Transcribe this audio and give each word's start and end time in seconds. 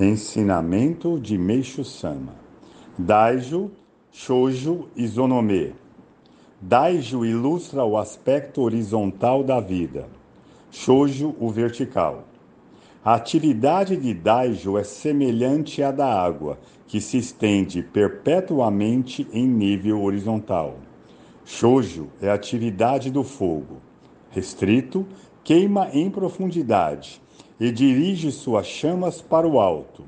Ensinamento 0.00 1.20
de 1.20 1.36
Meishu 1.36 1.84
Sama. 1.84 2.34
Daijo, 2.96 3.70
Shoujo 4.10 4.88
e 4.96 5.06
Zonome. 5.06 5.74
Daijo 6.58 7.26
ilustra 7.26 7.84
o 7.84 7.98
aspecto 7.98 8.62
horizontal 8.62 9.44
da 9.44 9.60
vida. 9.60 10.08
Shoujo, 10.70 11.36
o 11.38 11.50
vertical. 11.50 12.24
A 13.04 13.14
atividade 13.14 13.94
de 13.94 14.14
Daijo 14.14 14.78
é 14.78 14.84
semelhante 14.84 15.82
à 15.82 15.90
da 15.90 16.06
água, 16.06 16.58
que 16.86 16.98
se 16.98 17.18
estende 17.18 17.82
perpetuamente 17.82 19.28
em 19.30 19.46
nível 19.46 20.02
horizontal. 20.02 20.78
Shoujo 21.44 22.08
é 22.22 22.30
a 22.30 22.34
atividade 22.34 23.10
do 23.10 23.22
fogo. 23.22 23.76
Restrito, 24.30 25.06
queima 25.44 25.90
em 25.92 26.08
profundidade 26.08 27.20
e 27.62 27.70
dirige 27.70 28.32
suas 28.32 28.66
chamas 28.66 29.22
para 29.22 29.46
o 29.46 29.60
alto. 29.60 30.02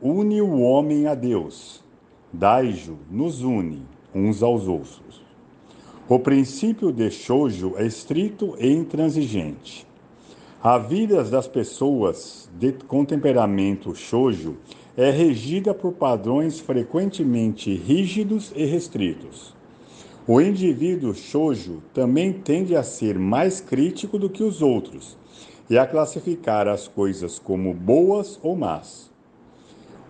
Une 0.00 0.40
o 0.40 0.60
homem 0.60 1.06
a 1.06 1.14
Deus. 1.14 1.84
Daijo 2.32 2.96
nos 3.10 3.42
une 3.42 3.82
uns 4.14 4.42
aos 4.42 4.66
outros. 4.66 5.22
O 6.08 6.18
princípio 6.18 6.90
de 6.90 7.10
Shoujo 7.10 7.74
é 7.76 7.84
estrito 7.84 8.56
e 8.58 8.72
intransigente. 8.72 9.86
A 10.62 10.78
vida 10.78 11.22
das 11.24 11.46
pessoas 11.46 12.48
de, 12.58 12.72
com 12.72 13.04
temperamento 13.04 13.94
Shoujo 13.94 14.56
é 14.96 15.10
regida 15.10 15.74
por 15.74 15.92
padrões 15.92 16.58
frequentemente 16.58 17.74
rígidos 17.74 18.50
e 18.56 18.64
restritos. 18.64 19.54
O 20.26 20.40
indivíduo 20.40 21.12
Shoujo 21.12 21.82
também 21.92 22.32
tende 22.32 22.74
a 22.74 22.82
ser 22.82 23.18
mais 23.18 23.60
crítico 23.60 24.18
do 24.18 24.30
que 24.30 24.42
os 24.42 24.62
outros 24.62 25.22
e 25.68 25.78
a 25.78 25.86
classificar 25.86 26.68
as 26.68 26.86
coisas 26.86 27.38
como 27.38 27.72
boas 27.72 28.38
ou 28.42 28.54
más. 28.54 29.10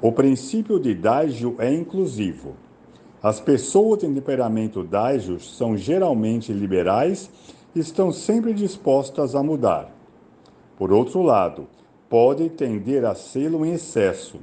O 0.02 0.10
princípio 0.10 0.78
de 0.78 0.94
Daijo 0.94 1.54
é 1.58 1.72
inclusivo. 1.72 2.54
As 3.22 3.40
pessoas 3.40 4.02
em 4.02 4.12
temperamento 4.12 4.82
Daijo 4.82 5.40
são 5.40 5.76
geralmente 5.76 6.52
liberais 6.52 7.30
e 7.74 7.80
estão 7.80 8.12
sempre 8.12 8.52
dispostas 8.52 9.34
a 9.34 9.42
mudar. 9.42 9.90
Por 10.76 10.92
outro 10.92 11.22
lado, 11.22 11.66
podem 12.08 12.48
tender 12.48 13.04
a 13.04 13.14
sê-lo 13.14 13.64
em 13.64 13.72
excesso, 13.72 14.38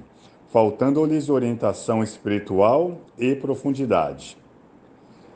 faltando-lhes 0.49 1.29
orientação 1.29 2.01
espiritual 2.01 2.97
e 3.17 3.35
profundidade. 3.35 4.37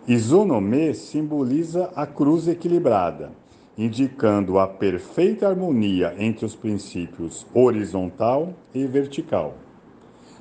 Izonome 0.08 0.94
simboliza 0.94 1.92
a 1.96 2.06
cruz 2.08 2.48
equilibrada 2.48 3.32
indicando 3.78 4.58
a 4.58 4.68
perfeita 4.68 5.48
harmonia 5.48 6.16
entre 6.18 6.46
os 6.46 6.56
princípios 6.56 7.46
horizontal 7.54 8.54
e 8.74 8.86
vertical. 8.86 9.56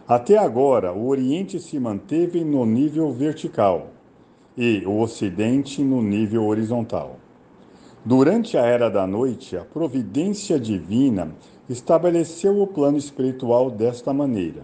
Até 0.07 0.37
agora, 0.37 0.93
o 0.93 1.09
Oriente 1.09 1.59
se 1.59 1.79
manteve 1.79 2.45
no 2.45 2.65
nível 2.67 3.13
vertical 3.13 3.89
e 4.57 4.85
o 4.87 5.01
Ocidente 5.01 5.83
no 5.83 6.03
nível 6.03 6.45
horizontal. 6.45 7.17
Durante 8.05 8.59
a 8.59 8.67
Era 8.67 8.91
da 8.91 9.07
Noite, 9.07 9.57
a 9.57 9.65
providência 9.65 10.61
divina 10.61 11.35
estabeleceu 11.69 12.61
o 12.61 12.67
plano 12.67 12.99
espiritual 12.99 13.71
desta 13.71 14.13
maneira. 14.13 14.63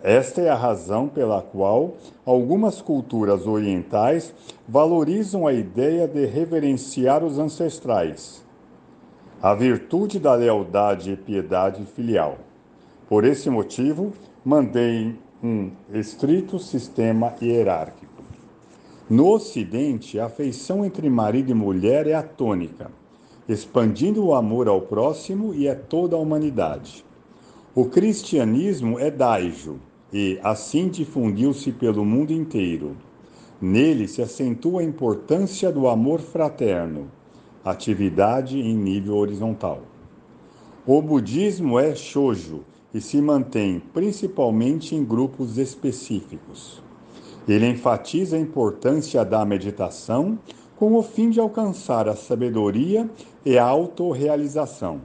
Esta 0.00 0.40
é 0.40 0.48
a 0.48 0.54
razão 0.54 1.08
pela 1.08 1.42
qual 1.42 1.94
algumas 2.24 2.80
culturas 2.80 3.46
orientais 3.46 4.32
valorizam 4.72 5.46
a 5.46 5.52
ideia 5.52 6.08
de 6.08 6.24
reverenciar 6.24 7.22
os 7.22 7.38
ancestrais, 7.38 8.42
a 9.42 9.54
virtude 9.54 10.18
da 10.18 10.34
lealdade 10.34 11.12
e 11.12 11.16
piedade 11.16 11.84
filial. 11.84 12.38
Por 13.06 13.22
esse 13.26 13.50
motivo, 13.50 14.14
mandei 14.42 15.14
um 15.44 15.72
estrito 15.92 16.58
sistema 16.58 17.34
hierárquico. 17.42 18.24
No 19.10 19.28
Ocidente, 19.34 20.18
a 20.18 20.24
afeição 20.24 20.82
entre 20.86 21.10
marido 21.10 21.50
e 21.50 21.54
mulher 21.54 22.06
é 22.06 22.14
atônica, 22.14 22.90
expandindo 23.46 24.24
o 24.24 24.34
amor 24.34 24.68
ao 24.68 24.80
próximo 24.80 25.52
e 25.52 25.68
a 25.68 25.76
toda 25.76 26.16
a 26.16 26.18
humanidade. 26.18 27.04
O 27.74 27.84
cristianismo 27.84 28.98
é 28.98 29.10
daijo, 29.10 29.80
e 30.10 30.40
assim 30.42 30.88
difundiu-se 30.88 31.72
pelo 31.72 32.06
mundo 32.06 32.32
inteiro. 32.32 32.96
Nele 33.62 34.08
se 34.08 34.20
acentua 34.20 34.80
a 34.80 34.84
importância 34.84 35.70
do 35.70 35.86
amor 35.86 36.20
fraterno, 36.20 37.08
atividade 37.64 38.58
em 38.58 38.76
nível 38.76 39.14
horizontal. 39.14 39.82
O 40.84 41.00
budismo 41.00 41.78
é 41.78 41.94
shojo 41.94 42.64
e 42.92 43.00
se 43.00 43.22
mantém 43.22 43.80
principalmente 43.94 44.96
em 44.96 45.04
grupos 45.04 45.58
específicos. 45.58 46.82
Ele 47.46 47.68
enfatiza 47.68 48.36
a 48.36 48.40
importância 48.40 49.24
da 49.24 49.44
meditação 49.44 50.36
com 50.74 50.96
o 50.96 51.02
fim 51.02 51.30
de 51.30 51.38
alcançar 51.38 52.08
a 52.08 52.16
sabedoria 52.16 53.08
e 53.46 53.56
a 53.56 53.64
autorrealização. 53.64 55.02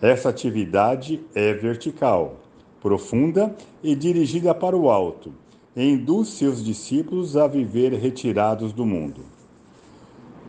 Essa 0.00 0.28
atividade 0.28 1.20
é 1.34 1.52
vertical 1.52 2.36
profunda 2.80 3.54
e 3.80 3.94
dirigida 3.94 4.52
para 4.52 4.76
o 4.76 4.90
alto, 4.90 5.32
induz 5.74 6.28
seus 6.28 6.62
discípulos 6.62 7.36
a 7.36 7.46
viver 7.46 7.94
retirados 7.94 8.72
do 8.72 8.84
mundo. 8.84 9.22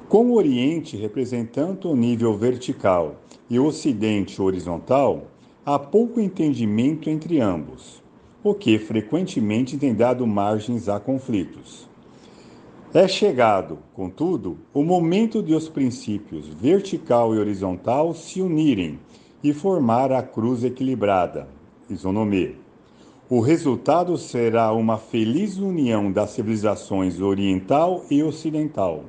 Com 0.10 0.28
o 0.28 0.36
Oriente 0.36 0.98
representando 0.98 1.90
o 1.90 1.96
nível 1.96 2.38
vertical 2.38 3.16
e 3.50 3.58
o 3.58 3.66
Ocidente 3.66 4.42
horizontal, 4.42 5.28
há 5.66 5.80
pouco 5.80 6.20
entendimento 6.20 7.10
entre 7.10 7.40
ambos, 7.40 8.04
o 8.44 8.54
que 8.54 8.78
frequentemente 8.78 9.78
tem 9.78 9.96
dado 9.96 10.28
margens 10.28 10.90
a 10.90 11.00
conflitos. 11.00 11.88
É 12.94 13.08
chegado, 13.08 13.80
contudo, 13.94 14.58
o 14.74 14.84
momento 14.84 15.42
de 15.42 15.56
os 15.56 15.70
princípios 15.70 16.48
vertical 16.48 17.34
e 17.34 17.40
horizontal 17.40 18.14
se 18.14 18.42
unirem 18.42 19.00
e 19.44 19.54
formar 19.54 20.12
a 20.12 20.22
cruz 20.22 20.64
equilibrada, 20.64 21.48
isonomia. 21.90 22.63
O 23.30 23.40
resultado 23.40 24.18
será 24.18 24.74
uma 24.74 24.98
feliz 24.98 25.58
união 25.58 26.12
das 26.12 26.32
civilizações 26.32 27.22
oriental 27.22 28.04
e 28.12 28.22
ocidental. 28.22 29.06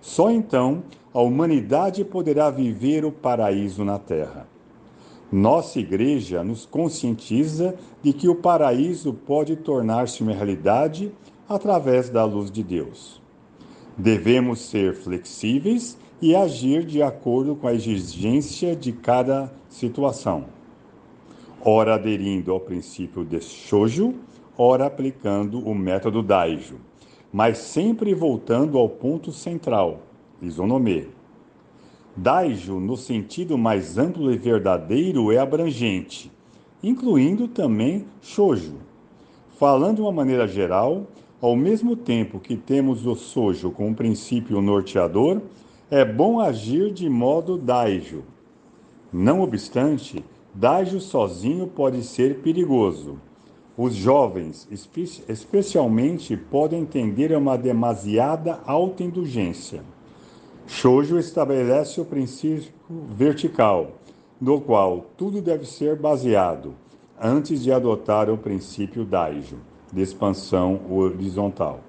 Só 0.00 0.32
então 0.32 0.82
a 1.14 1.20
humanidade 1.20 2.04
poderá 2.04 2.50
viver 2.50 3.04
o 3.04 3.12
paraíso 3.12 3.84
na 3.84 4.00
Terra. 4.00 4.48
Nossa 5.30 5.78
Igreja 5.78 6.42
nos 6.42 6.66
conscientiza 6.66 7.76
de 8.02 8.12
que 8.12 8.28
o 8.28 8.34
paraíso 8.34 9.14
pode 9.14 9.54
tornar-se 9.54 10.24
uma 10.24 10.32
realidade 10.32 11.12
através 11.48 12.10
da 12.10 12.24
luz 12.24 12.50
de 12.50 12.64
Deus. 12.64 13.22
Devemos 13.96 14.58
ser 14.58 14.92
flexíveis 14.92 15.96
e 16.20 16.34
agir 16.34 16.84
de 16.84 17.00
acordo 17.00 17.54
com 17.54 17.68
a 17.68 17.74
exigência 17.74 18.74
de 18.74 18.90
cada 18.90 19.52
situação 19.68 20.55
ora 21.68 21.96
aderindo 21.96 22.52
ao 22.52 22.60
princípio 22.60 23.24
de 23.24 23.40
Shoujo, 23.40 24.14
ora 24.56 24.86
aplicando 24.86 25.58
o 25.58 25.74
método 25.74 26.22
Daijo, 26.22 26.76
mas 27.32 27.58
sempre 27.58 28.14
voltando 28.14 28.78
ao 28.78 28.88
ponto 28.88 29.32
central, 29.32 30.02
Isonome. 30.40 31.08
Daijo, 32.16 32.78
no 32.78 32.96
sentido 32.96 33.58
mais 33.58 33.98
amplo 33.98 34.32
e 34.32 34.38
verdadeiro, 34.38 35.32
é 35.32 35.38
abrangente, 35.38 36.30
incluindo 36.80 37.48
também 37.48 38.06
Shoujo. 38.22 38.76
Falando 39.58 39.96
de 39.96 40.02
uma 40.02 40.12
maneira 40.12 40.46
geral, 40.46 41.08
ao 41.40 41.56
mesmo 41.56 41.96
tempo 41.96 42.38
que 42.38 42.56
temos 42.56 43.04
o 43.06 43.16
Sojo 43.16 43.72
como 43.72 43.92
princípio 43.92 44.62
norteador, 44.62 45.42
é 45.90 46.04
bom 46.04 46.38
agir 46.38 46.92
de 46.92 47.10
modo 47.10 47.58
Daijo. 47.58 48.22
Não 49.12 49.40
obstante, 49.40 50.24
Dágio 50.58 51.02
sozinho 51.02 51.66
pode 51.66 52.02
ser 52.02 52.38
perigoso. 52.38 53.18
Os 53.76 53.94
jovens, 53.94 54.66
espe 54.70 55.02
especialmente, 55.28 56.34
podem 56.34 56.86
tender 56.86 57.34
a 57.34 57.38
uma 57.38 57.58
demasiada 57.58 58.58
autoindulgência. 58.64 59.82
Shoujo 60.66 61.18
estabelece 61.18 62.00
o 62.00 62.06
princípio 62.06 62.72
vertical, 62.88 63.96
no 64.40 64.58
qual 64.58 65.04
tudo 65.14 65.42
deve 65.42 65.66
ser 65.66 65.94
baseado, 65.94 66.72
antes 67.20 67.62
de 67.62 67.70
adotar 67.70 68.30
o 68.30 68.38
princípio 68.38 69.04
Daijo, 69.04 69.58
de 69.92 70.00
expansão 70.00 70.80
horizontal. 70.90 71.80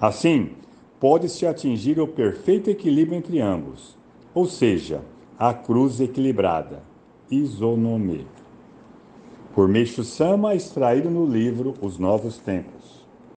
Assim, 0.00 0.52
pode-se 0.98 1.46
atingir 1.46 2.00
o 2.00 2.08
perfeito 2.08 2.70
equilíbrio 2.70 3.18
entre 3.18 3.38
ambos, 3.38 3.98
ou 4.34 4.46
seja, 4.46 5.02
a 5.38 5.52
cruz 5.52 6.00
equilibrada. 6.00 6.95
Isonome. 7.30 8.26
Por 9.54 9.68
Meixo 9.68 10.04
Sama, 10.04 10.54
extraído 10.54 11.10
no 11.10 11.26
livro 11.26 11.74
Os 11.80 11.98
Novos 11.98 12.38
Tempos. 12.38 13.05